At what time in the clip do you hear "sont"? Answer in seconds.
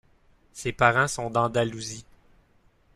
1.07-1.29